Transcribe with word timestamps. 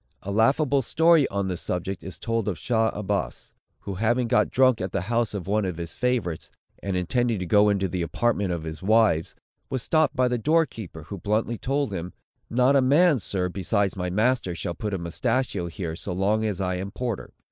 A 0.23 0.31
laughable 0.31 0.81
story, 0.81 1.27
on 1.27 1.47
this 1.47 1.61
subject, 1.61 2.01
is 2.03 2.17
told 2.17 2.47
of 2.47 2.57
Shah 2.57 2.89
Abbas, 2.89 3.53
who 3.81 3.93
having 3.93 4.27
got 4.27 4.49
drunk 4.49 4.81
at 4.81 4.93
the 4.93 5.01
house 5.01 5.35
of 5.35 5.45
one 5.45 5.63
of 5.63 5.77
his 5.77 5.93
favorites, 5.93 6.49
and 6.81 6.97
intending 6.97 7.37
to 7.37 7.45
go 7.45 7.69
into 7.69 7.87
the 7.87 8.01
apartment 8.01 8.51
of 8.51 8.63
his 8.63 8.81
wives, 8.81 9.35
was 9.69 9.83
stopped 9.83 10.15
by 10.15 10.27
the 10.27 10.39
door 10.39 10.65
keeper, 10.65 11.03
who 11.03 11.19
bluntly 11.19 11.59
told 11.59 11.93
him, 11.93 12.13
"Not 12.49 12.75
a 12.75 12.81
man, 12.81 13.19
sir, 13.19 13.47
besides 13.47 13.95
my 13.95 14.09
master, 14.09 14.55
shall 14.55 14.73
put 14.73 14.95
a 14.95 14.97
mustachio 14.97 15.67
here, 15.67 15.95
so 15.95 16.13
long 16.13 16.45
as 16.45 16.59
I 16.59 16.77
am 16.77 16.89
porter." 16.89 17.31